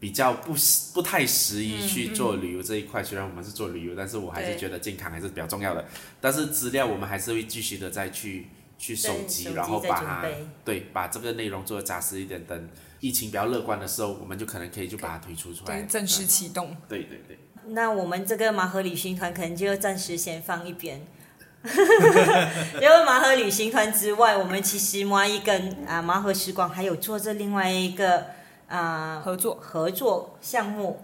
[0.00, 0.54] 比较不
[0.94, 3.04] 不太适宜去做旅游这一块。
[3.04, 5.84] 虽然我们是做旅游，但是我还是觉得健康还是比较重要的。
[6.22, 8.46] 但是资料我们还是会继续的再去
[8.84, 10.26] 去收集，然后把它
[10.62, 12.44] 对把这个内容做的扎实一点。
[12.44, 12.68] 等
[13.00, 15.86] 疫情比较乐观的时候，我们就可能可以就把它推出出来对，。
[15.86, 16.76] 正式启动。
[16.86, 17.38] 对对对。
[17.68, 21.00] 那我们这个麻河旅行团可能就要暂时先放一边。
[21.64, 28.26] 因为麻河旅行团之外，我们其实麻一跟啊麻河时光还有做着另外一个
[28.68, 31.02] 啊合作合作项目。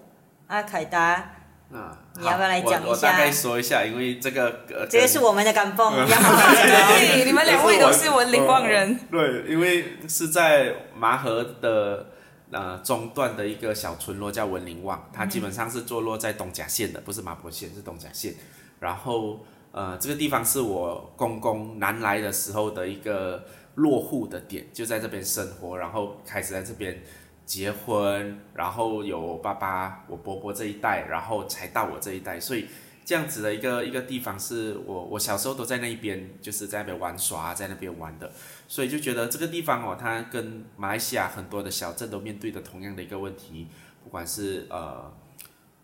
[0.49, 1.40] 阿凯达，
[1.73, 2.81] 啊，你要不要来讲一下？
[2.85, 6.67] 我我大概说一下，因为这个呃，这个是我们的感动，要好好讲。
[6.67, 12.07] 对， 你们两位都是文林望人，对，因为是在麻河的
[12.51, 18.35] 呃中段的一个小村落叫文林望，它基本上是坐落在东甲县的，不是麻坡县，是东甲县。
[18.81, 23.45] 然后呃，这个地方是我公公南来的时候的一个
[23.77, 27.01] 落户的点，就在这边生活，然后开始在这边
[27.47, 32.67] 结婚，然后有我爸爸、我伯伯这一代，然后才到我这一代，所以
[33.05, 38.31] 这样子的一个一个地方是我我小时候都在那边，就是在那边玩耍，在那边玩的，
[38.69, 43.67] 所以就觉得这个地方哦，它跟马来西亚很多的小镇都面对的同样的一个问题，
[44.05, 45.13] 不管是呃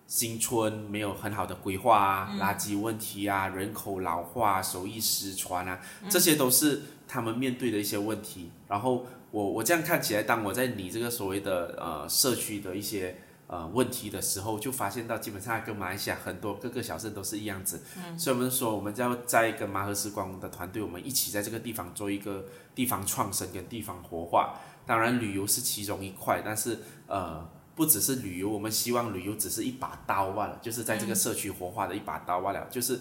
[0.07, 8.53] 新村没有很好的规划啊，垃圾问题啊，人口老化、手艺失传啊，这些都是他们面对的一些问题。
[8.69, 9.05] 然后
[9.37, 17.83] 我我这样看起来，当我在你这个所谓的呃社区的一些呃问题的时候，就发现到基本上跟马来西亚很多各个小镇都是一样子。
[18.17, 24.55] 所以我们说，我们要在跟马和时光的团队，我们一起在这个地方做一个地方创生跟地方活化。
[24.87, 27.47] 当然，旅游是其中一块，但是呃。
[27.77, 32.67] 不只是旅游，我们希望旅游只是一把刀罢了，就是在这个社区活化的一把刀罢了。
[32.71, 32.99] 就是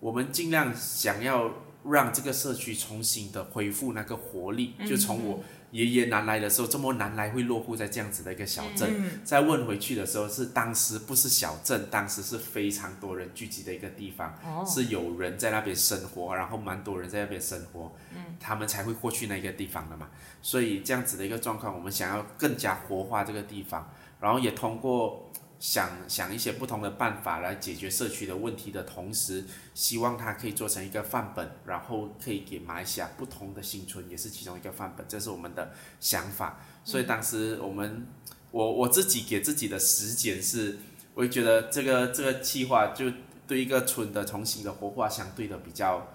[0.00, 1.50] 我们尽量想要
[1.84, 14.34] 让这个社区重新的恢复那个活力，就从我爷爷南来的时候，这么难来会落户在这样子的一个小镇，再问回去的时候是当时不是小镇，当时是非常多人聚集的一个地方，
[14.66, 17.92] 是有人在那边生活，然后蛮多人在那边生活，
[18.38, 20.08] 他们才会过去那个地方的嘛。
[20.40, 23.90] 所以这样子的一个状况，我们想要更加活化这个地方。
[24.18, 25.25] 然后也通过
[25.58, 36.60] 想想一些不同的办法来解决社区的问题的同时，希望它可以做成一个范本，然后可以给马来西亚不同的新村也是其中一个范本，这是我们的想法。
[36.84, 38.06] 所以当时我们
[38.50, 40.78] 我我自己给自己的时间是，
[41.14, 43.10] 我会觉得这个这个计划就
[43.46, 46.12] 对一个村的重新的活化相对的比较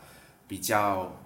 [0.47, 1.19] 比较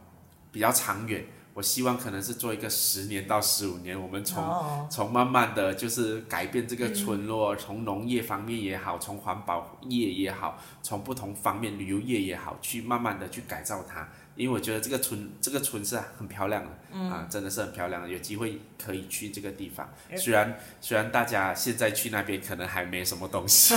[0.52, 1.26] 比较长远。
[1.56, 14.06] 我希望可能是做一个十年到十五年，我们从哦，从慢慢的就是改变这个村落，从农业方面也好，从环保业也好，从不同方面旅游业也好，去慢慢的去改造它。
[14.36, 19.90] 因为我觉得这个村这个村是很漂亮的，啊，真的是很漂亮的，有机会可以去这个地方。
[20.18, 23.76] 虽然虽然大家现在去那边可能还没什么东西，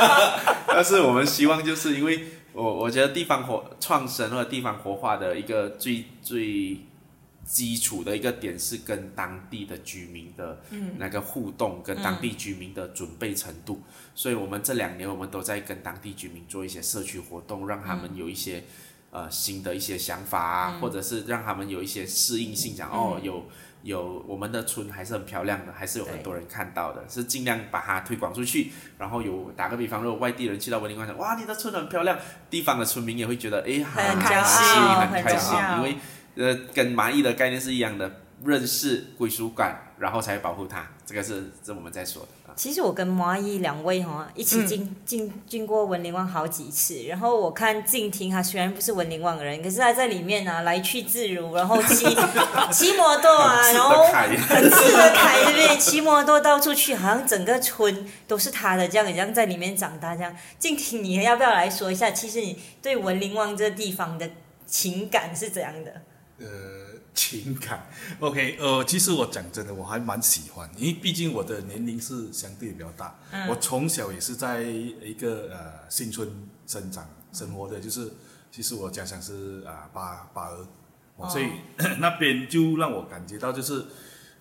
[0.66, 6.80] 但是我们希望就是因为我我觉得地方活创生或者地方活化的一个最最
[7.44, 10.62] 基础的一个点是跟当地的居民的
[10.98, 13.82] 那个互动，跟当地居民的准备程度。
[14.14, 18.62] 所以我们这两年我们都在跟当地居民做一些社区活动，让他们有一些
[19.10, 23.44] 呃新的一些想法啊，或者是让他们有一些适应性，讲哦有
[23.82, 28.70] 有我们的村还是很漂亮的，还是有很多人看到的，是尽量把它推广出去。
[28.98, 32.16] 然后有打个比方，如果外地人去到文林广场，哇，你的村很漂亮，
[32.48, 35.96] 地方的村民也会觉得哎很开骄心，傲很开心因为
[36.36, 42.54] 呃跟蚂蚁的概念是一样的，认识归属感，然后才保护它，这个是这我们在说的啊。
[42.54, 52.04] 其实我跟蚂蚁两位哈一起进进进过文林旺好几次，然后我看静婷她虽然不是文林旺人，可是她在里面啊来去自如，然后骑
[52.72, 55.78] 骑摩托啊，自然后很自得开，对不对？
[55.78, 60.34] 骑摩托到处去，好像整个村都是她的，这样，这样在里面长大这样。
[60.58, 62.10] 静婷，你要不要来说一下？
[62.10, 64.28] 其实你对文林旺这地方的
[64.66, 66.02] 情感是怎样的？
[66.42, 67.86] 呃，情感，
[68.20, 76.28] OK，呃，其实我讲真的，我还蛮喜欢，因为毕竟我的年龄是相对比较大，我从小也是在一个呃新村
[76.66, 78.10] 生长生活的，就是
[78.50, 80.66] 其实我家乡是啊巴巴尔，
[81.16, 81.28] 哦。
[81.28, 81.46] 所以
[82.00, 83.84] 那边就让我感觉到就是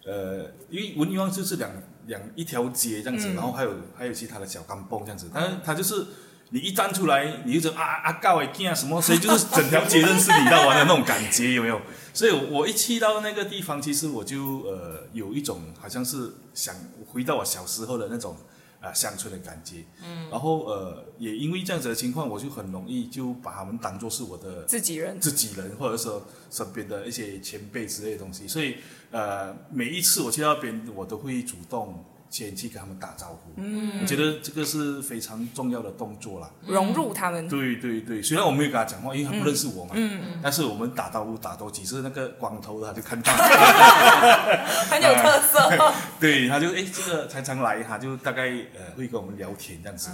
[0.06, 1.70] 呃，因为文林旺就是两
[2.08, 6.06] 两一条街这样子，然后还有还有其他的小干蹦这样子，但是它就是。
[6.54, 11.82] 你一站出来，你就觉得啊啊告诶啊什么，所以就是整条街认识你到完的那种感觉，有没有？
[12.14, 16.76] 所以我一去到那个地方，其实我就呃有一种好像是想
[17.08, 18.36] 回到我小时候的那种
[18.82, 19.86] 啊、乡村的感觉。
[20.04, 20.28] 嗯。
[20.30, 25.18] 然后呃也因为这样子的情况，我就很容易就把他们当做是我的自己人。
[25.22, 28.46] 自己人，或者说身边的一些前辈之类的东西。
[28.46, 28.76] 所以
[29.12, 33.52] 呃每一次我去到那边，我都会主动先去跟他们打招呼。
[33.58, 34.00] 嗯。
[34.02, 36.50] 我觉得这个是非常重要的动作啦。
[36.66, 43.32] 融入他们，对对对，虽然我没有跟他讲话，因为他不认识我嘛，嗯，但是我们打招呼打多几次，那个光头他就看到，
[44.90, 45.94] 很有特色。
[46.20, 50.10] 对，他就哎这个常常来，他就大概呃会跟我们聊天这样子，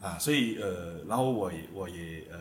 [0.00, 2.38] 啊，所以呃，然后我也我也呃，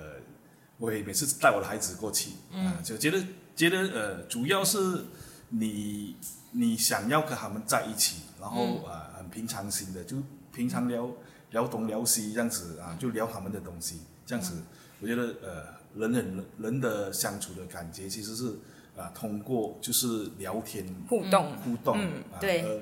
[0.78, 3.24] 我也每次带我的孩子过去，啊，就觉得
[3.56, 5.06] 觉得呃，主要是
[5.50, 6.16] 你
[6.52, 10.18] 你想要跟他们在一起，然后啊、很平常心的，就
[10.52, 11.12] 平常聊
[11.52, 14.56] 聊东聊西这样子啊，就聊他们的东西，这样子，
[15.00, 15.66] 我觉得呃，
[15.96, 18.58] 人人人的相处的感觉其实是
[18.98, 22.64] 啊，通过就是聊天互动，互动，嗯啊，对。
[22.64, 22.82] 而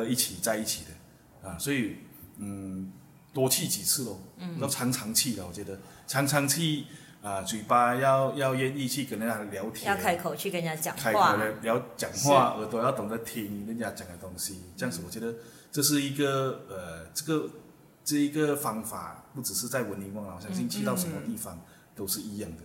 [0.00, 1.96] 而一起在一起的啊，所以
[2.36, 2.92] 嗯，
[3.32, 5.78] 多去几次咯，嗯，要常常去的，我觉得。
[6.06, 6.84] 常常去
[7.22, 15.34] 啊，嘴巴要要愿意去跟人家聊天，要开口去跟人家讲开口话，来聊讲话，耳朵要懂得听人家讲的东西，这样子我觉得
[15.70, 17.48] 这是一个呃，这个
[18.04, 21.60] 这一个方法，不只是在文林旺啦，我相信去到什么地方
[21.94, 22.62] 都是一样的，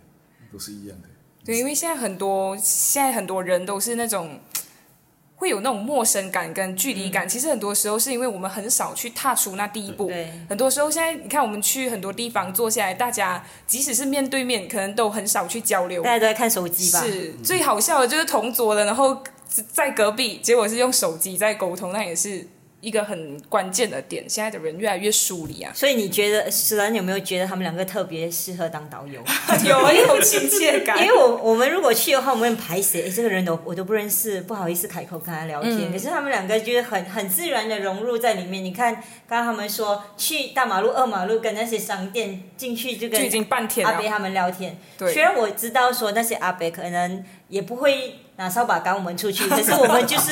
[0.51, 1.09] 都是一样的。
[1.45, 4.39] 对，因为现在很多现在很多人都是那种
[5.35, 7.27] 会有那种陌生感跟距离感。
[7.27, 10.09] 其实很多时候是因为我们很少去踏出那第一步。
[10.47, 16.11] 很多时候现在你看我们去很多地方坐下来，大家即使是面对面，可能都很少去交流大。
[16.11, 17.01] 家都在看手机吧？
[17.01, 22.47] 是最好笑的就是同桌的，然后在隔壁，结果是用手机在沟通，那也是
[22.84, 24.30] 一个很关键的点。
[24.30, 29.24] 现在的人越来越疏离啊，所以你觉得史兰有没有觉得他们两个特别适合当导游？
[29.63, 31.02] 有一种亲切感。
[31.02, 33.04] 因为我我们如果去的话，我们很排谁？
[33.04, 35.91] 诶这个人都我都不认识，不好意思开口跟他聊天。
[35.91, 38.63] 可是他们两个就是很很自然的融入在里面。
[38.63, 38.93] 你看，
[39.28, 43.93] 刚刚他们说去大马路、二马路跟那些商店进去就跟就已经半天了。
[43.93, 44.78] 阿伯他们聊天。
[44.98, 50.31] 对虽然我知道说那些阿伯可能也不会拿扫把赶我们出去， 可是我们就是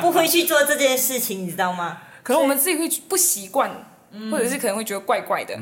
[0.00, 2.02] 不会去做这件事情，你知道吗？
[2.24, 3.70] 可能我们自己会不习惯，
[4.32, 5.56] 或者是可能会觉得怪怪的。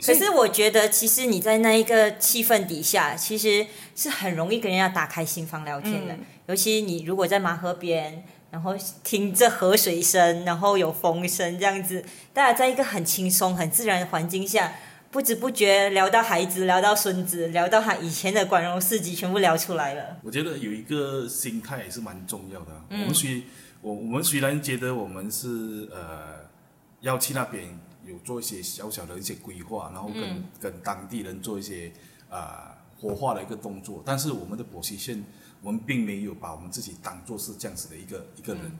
[0.00, 6.14] 可是我觉得，其实你在那一个气氛底下，其实是很容易跟人家打开心房聊天的。
[6.46, 8.22] 尤其你如果在马河边，
[8.52, 14.72] 然后听着河水声，然后有风声这样子，大家在一个很轻松、很自然的环境下，
[15.10, 20.18] 不知不觉聊到孩子，聊到孙子，聊到他以前的光荣事迹，全部聊出来了。
[20.22, 23.42] 我觉得有一个心态也是蛮重要的啊、我们虽
[23.80, 26.46] 我我们虽然觉得我们是呃
[27.00, 27.66] 要去那边
[28.04, 31.90] 有做一些小小的一些规划，然后跟、跟当地人做一些
[32.28, 35.24] 啊、活化的一个动作，但是我们的博西县，
[35.62, 38.70] 我们并没有把我们自己当做是这样子的一个一个人，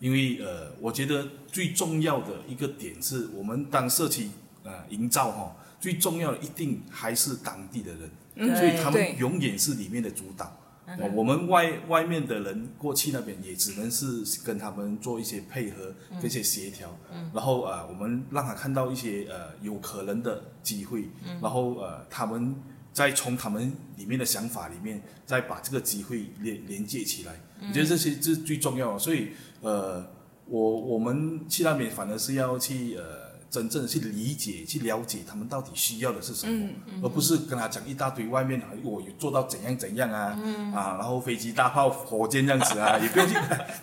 [0.00, 4.28] 因为呃，我觉得最重要的一个点是我们当社区
[4.64, 9.10] 呃营造哈、最重要的一定还是当地的人，所以他对。
[9.10, 10.56] 们永远是里面的主导。
[10.86, 16.98] 哦，我们外外面的人过去那边也只能是跟他们做一些配合，跟一些协调，
[17.34, 21.10] 然后呃，我们让他看到一些呃有可能的机会，
[21.42, 22.56] 然后呃，他们
[22.90, 27.38] 再从他们里面的想法里面，再把这个机会连连接起来。
[27.60, 30.02] 我觉得这些这是最重要的，所以呃，
[30.46, 36.68] 我我们去那边反而是要去呃真正的去理解、去了解他们到底需要的是什么，
[37.02, 40.38] 而不是跟他讲一大堆外面啊我有做到怎样怎样啊，
[40.74, 43.34] 啊，然后飞机、大炮、火箭这样子啊， 也不用去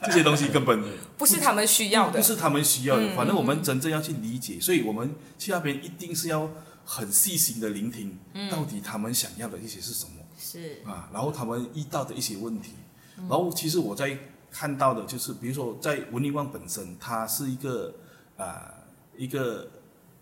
[0.04, 0.84] 这些东西根本
[1.18, 2.20] 不是他们需要的。
[2.20, 2.26] 不。
[2.26, 6.50] 是他们需要的，反正我们真正要去理解，所以我们去那边一定是要
[6.84, 8.18] 很细心的聆听，
[8.52, 10.12] 到底他们想要的一些是什么。
[10.40, 10.82] 是。
[10.86, 12.72] 啊，然后他们遇到的一些问题，
[13.18, 14.18] 然后其实我在
[14.52, 17.94] 看到的就是，比如说在文林旺本身，它是一个
[18.38, 18.74] 啊、
[19.18, 19.68] 一个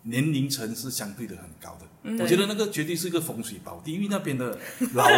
[0.02, 4.58] 年龄层是相对的很高的，我觉得那个绝对是一个风水宝地，因为那边的
[4.92, 5.08] 老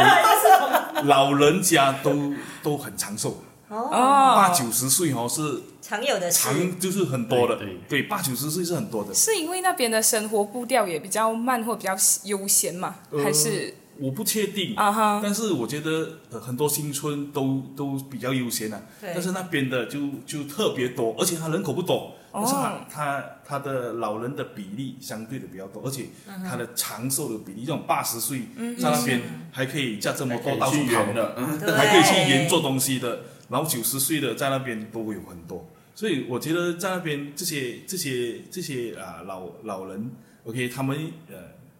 [1.05, 7.79] 老人家都都很长寿，哦，八哦，九十岁哦是常有的事，长就是很多的，对。
[7.89, 9.13] 对，八九十岁是很多的。
[9.13, 12.97] 是因为那边的生活步调也比较慢或比较悠闲嘛？
[13.11, 15.21] 呃还是我不确定，啊哈？
[15.23, 19.11] 但是我觉得、呃、很多新村都都比较悠闲啊，对。
[19.15, 22.43] 但是那边的就就特别多，而且它人口不多，哦。
[22.43, 26.07] 但是它它它的老人的比例相对的比较多，而且
[26.45, 28.41] 它的长寿的比例，这种八十岁
[28.79, 31.59] 在那边还可以驾这么多到处去跑的，嗯。
[31.77, 40.11] 还可以去研做东西的，然后九十岁的在那边都有很多，所以我觉得在那边这些这些这些啊老老人
[40.45, 40.97] ，OK，他们
[41.29, 41.37] 呃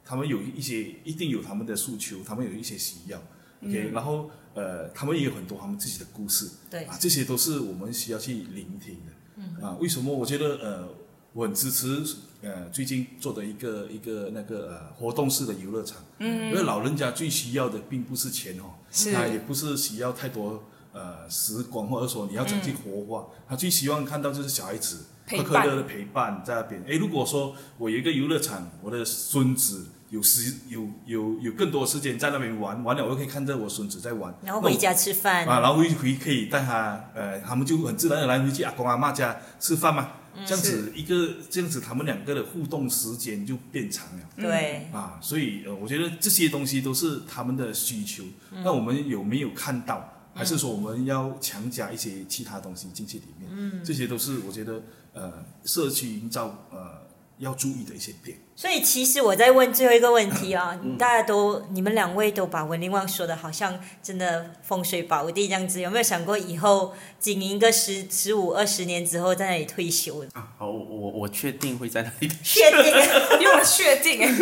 [0.07, 3.21] 他们有一些一定有他们的诉求，他们有一些需要
[3.63, 6.85] ，OK，、然后呃他们也有很多他们自己的故事，对。
[6.85, 10.89] 啊，这些都是我们需要去聆听的，啊，为什么我觉得呃
[11.33, 12.03] 我很支持
[12.41, 19.13] 呃最近做的一个一个那个呃活动式的游乐场，嗯，因为老人家最需要的并不是钱哦，是。
[19.13, 26.81] 他也不是需要太多呃时光，或者说你要怎么去活化，他最希望看到就是小孩子快快乐乐的陪伴在那边。
[26.85, 40.13] 诶，如果说我有一个游乐场，我的孙子有时有有有更多时间在那边玩，玩了我又可以看着我孙子在玩，然后回家吃饭，啊，然后回回可以带他，呃，他们就很自然而然回去阿公阿妈家吃饭嘛，
[40.47, 44.25] 这样子一个这样子，他们两个的互动时间就变长了。
[44.37, 48.25] 对，啊，所以呃，我觉得这些东西都是他们的需求。
[48.65, 50.13] 那我们有没有看到？
[50.35, 53.51] 还是说我们要强加一些其他东西进去里面？
[53.51, 54.83] 嗯，这些都是我觉得
[55.15, 55.33] 呃，
[55.65, 57.06] 社区营造呃
[57.39, 58.39] 要注意的一些点。
[58.59, 70.25] 所以其实我在问最后一个问题啊，大家都你们两位都把文林旺说的好像真的风水宝地这样子，有没有想过以后经营个十十五二十年之后在那里退休？
[70.33, 72.29] 啊，好，我我我确定会在那里。
[72.43, 72.95] 确定
[73.43, 74.35] 用了确定哎，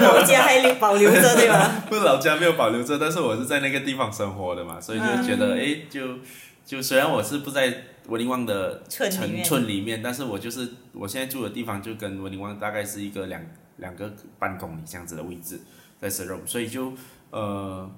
[0.00, 1.82] 老家还留保留着对吧？
[1.88, 6.18] 不是老家没有保留着，但是我是在那个地方生活的嘛，所以就觉得哎、诶就
[6.66, 7.72] 就虽然我是不在
[8.08, 13.44] 文林旺的城村里面，但是我就是我现在住的地方就跟文林旺大概是一个两
[13.78, 15.60] 两个半公里这样子的位置，
[15.98, 16.92] 在 s e r o 所以就
[17.30, 17.90] 呃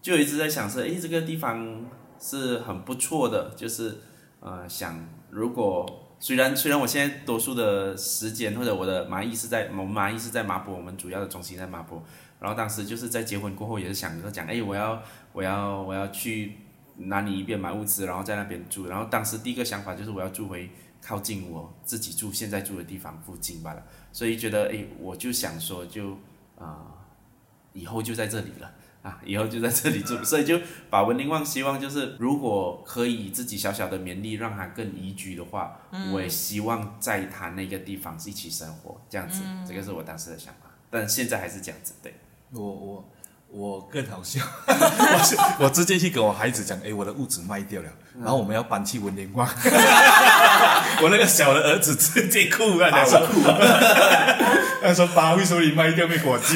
[0.00, 1.84] 就一直在想说，哎，这个地方
[2.20, 3.98] 是很不错的，就是
[4.40, 6.04] 呃想如果。
[6.20, 12.02] 虽然虽然我现在多数的时间或者我的蚂蚁是在我们蚂蚁是在麻坡，我们主要的中心在麻坡，
[12.40, 15.00] 然后当时就是在结婚过后，也是想着讲，哎，我要
[15.32, 16.56] 我要我要去
[16.98, 18.86] 哪里一边买物资，然后在那边住。
[18.86, 20.70] 然后当时第一个想法就是我要住回
[21.00, 23.82] 靠近我自己住现在住的地方附近罢了。
[24.12, 26.18] 所以觉得，哎，我就想说就，
[26.58, 26.86] 啊，
[27.72, 28.72] 以后就在这里了。
[29.00, 35.80] 啊，以后就在这里住，所以就把文林旺希望就是，如果可以自己小小的勉力让他更宜居的话，
[36.12, 42.12] 我也希望在他那个地方一起生活，这样子，这个是我当时的想法，但现在还是这样子，对。
[42.50, 43.08] 我我
[43.50, 47.88] 我更好笑， 我是我直接去跟我孩子讲，哎，我的屋子卖掉了，
[48.20, 49.48] 然后我们要搬去文联旺。
[51.00, 53.40] 我那个小的儿子直接哭啊，他 说哭，
[54.82, 56.50] 他说爸，为什么你卖掉没跟我讲？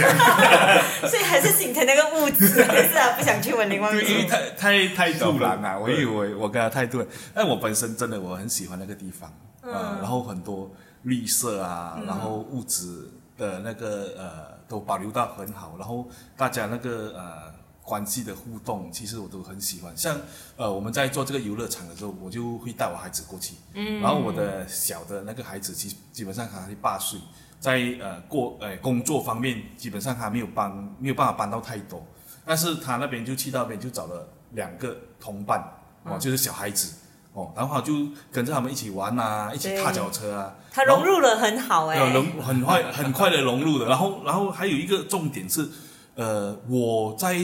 [1.08, 4.10] 所以还是心疼那个物质，还是啊不想去文林旺住对，。
[4.10, 9.30] 因为太太太突然了，我以为我跟他太突然，但我本身真的我很喜欢那个地方，
[9.72, 10.70] 啊，然后很多
[11.02, 17.52] 绿色啊，然后物质的那个呃都保留到很好，然后大家那个呃
[17.82, 19.94] 关系的互动，其实我都很喜欢。
[19.94, 20.18] 像
[20.56, 27.20] 呃我们在做这个游乐场的时候，我就会带我孩子过去，嗯然后我的小的那个孩子基基本上他是八岁。
[27.60, 32.04] 在呃过呃工作方面，基本上他没有帮没有办法帮到太多，
[32.44, 35.62] 但是他那边就去那边就找了两个同伴
[36.02, 36.92] 哦，就是小孩子
[37.32, 37.92] 哦，然后就
[38.30, 43.86] 跟着他们一起玩啊，一起踏脚车啊，他融入了很好哎、然后融 很快很快的融入的。
[43.86, 45.68] 然后然后还有一个重点是，
[46.14, 47.38] 呃，我在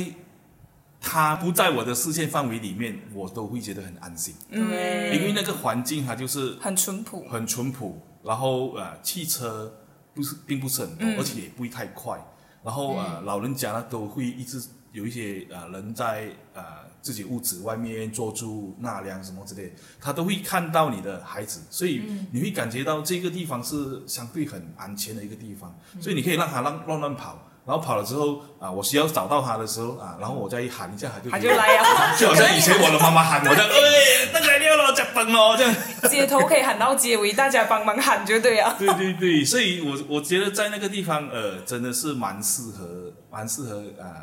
[1.00, 7.24] 他不在我的视线范围里面，我都会觉得很安心，对，因为那个环境它就是很淳朴。
[7.30, 9.72] 很淳朴，然后呃汽车
[10.12, 11.16] 不是并不是很多，嗯。
[11.18, 12.18] 而且也不会太快，
[12.64, 14.60] 然后呃老人家呢都会一直
[14.98, 16.62] 有一些呃人在呃
[17.00, 27.44] 自己屋子外面做住纳凉什么之类，他都会看到你的孩子，所以你会感觉到这个地方是相对很安全的一个地方，所以你可以让他乱乱乱跑。
[27.68, 35.74] 然后跑了之后啊，我需要找到他的时候啊，然后我再一喊一下，他就他就来呀，就好像以前我的妈妈喊我这样，哎，大来了，加崩了这样。
[36.08, 38.74] 街头可以喊到街尾，大家帮忙喊就对啊。
[38.80, 44.14] 对对对，所以我我觉得在那个地方，呃，真的是蛮适合，蛮适合呃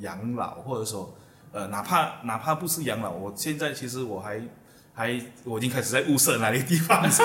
[0.00, 1.14] 养老，或者说
[1.52, 4.40] 呃，哪怕哪怕不是养老，我现在其实我还
[4.92, 7.22] 还我已经开始在物色哪里地方 是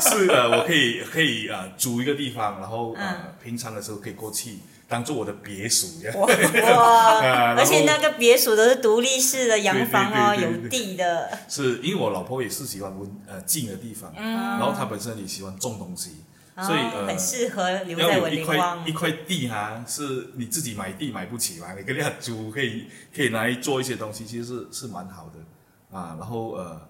[0.00, 6.14] 是呃，我可以可以啊、呃、租一个地方，然后呃、平常的时候可以过去当做我的别墅一样。
[6.18, 6.28] 哇！
[7.56, 11.38] 而且那个别墅都是独立式的洋房哦，对对对对对有地的。
[11.48, 16.22] 是因为我老婆也是喜欢温呃静的地方，然后她本身也喜欢种东西，
[16.54, 18.92] 所以很适合留在一块一。
[18.92, 26.16] 块地哈、是你自己买地买不起嘛，你跟人家租可以可以拿来做一些东西，其实是是蛮好的啊。
[26.20, 26.88] 然后呃，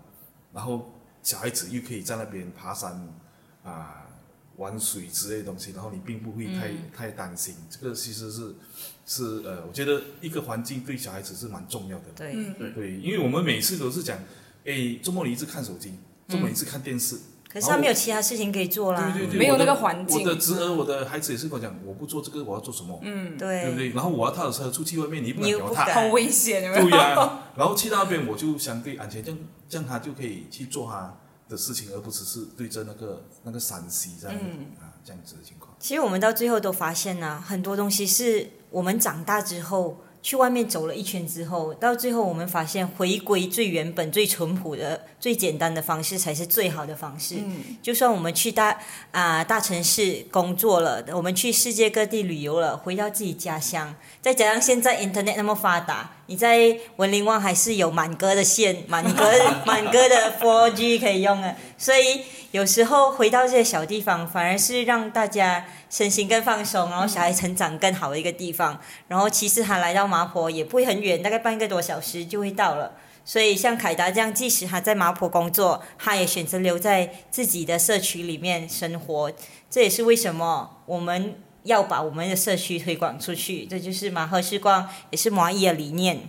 [0.53, 0.93] 然后
[1.23, 3.09] 小孩子又可以在那边爬山
[3.63, 4.05] 啊、
[4.57, 7.55] 玩水之类的东西，然后你并不会太、嗯太担心。
[7.71, 8.55] 这个其实是
[9.07, 12.07] 是呃，我觉得一个环境对小孩子是蛮重要的。
[12.17, 12.35] 对，
[12.75, 14.19] 对，因为我们每次都是讲，
[14.65, 15.95] 哎，周末你一直看手机，
[16.27, 17.17] 周末你一直看电视。
[17.53, 19.13] 可是他没有其他事情可以做啦。
[19.15, 22.99] 对对对，没有那个环境我的侄儿，我的孩子也是跟我讲，我不做这个，我要做什么？
[23.03, 25.43] 嗯，对对不对，然后我要踏着车出去外面，你不。
[25.43, 26.89] 你又不敢好危险，有没有？
[26.89, 29.39] 对呀、 然后去到那边我就相对安全，这样
[29.69, 31.15] 这样他就可以去做他
[31.49, 34.37] 的事情，而不只是对着那个那个山西这样、
[34.81, 35.75] 啊这样子的情况。
[35.81, 47.35] 其实我们到最后都发现呢、很多东西是我们长大之后去外面走了一圈之后，到最后我们发现回归最原本、最淳朴的、最简单的方式才是最好的方式。
[47.83, 48.79] 就算我们去大
[49.11, 59.25] 啊、大城市工作了，我们去世界各地旅游了，回到自己家乡，再加上现在 Internet 那么发达，你在文林旺还是有满格的线、满格
[59.67, 68.81] 满格的 4G 可以用啊，所以有时候回到这些小地方，反而是让大家身心更放松，然后小孩成长更好的一个地方。
[69.09, 72.93] 然后其实他来到麻婆也不会很远，大概半个多小时就会到了。
[73.25, 79.31] 所以像凯达这样，即使他在麻婆工作，他也选择留在自己的社区里面生活。
[79.71, 83.67] 这也是为什么我们要把我们的社区推广出去。
[83.67, 86.21] 这就是马赫时光，也是麻衣的理念。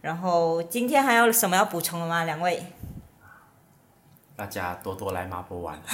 [0.00, 2.24] 然后今天还有什么要补充的吗？
[2.24, 2.62] 两位？
[4.36, 5.78] 大家多多来麻坡玩。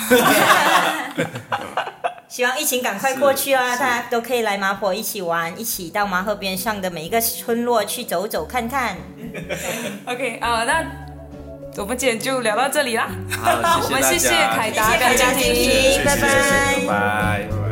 [2.27, 3.77] 希望疫情赶快过去啊！
[3.77, 8.97] 大家都可以来麻婆一起玩，一起到麻河边上的每一个村落去走走看看。
[10.07, 10.85] OK 啊、那
[11.77, 13.11] 我们今天就聊到这里啦。
[13.31, 17.70] 好， 我们谢谢凯达谢谢凯达跟静婷静婷拜拜拜拜。